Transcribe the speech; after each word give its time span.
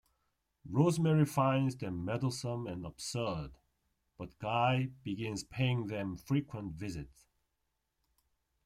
Rosemary 0.67 1.27
finds 1.27 1.75
them 1.75 2.03
meddlesome 2.03 2.65
and 2.65 2.87
absurd, 2.87 3.51
but 4.17 4.39
Guy 4.39 4.89
begins 5.03 5.43
paying 5.43 5.85
them 5.85 6.17
frequent 6.17 6.73
visits. 6.73 7.27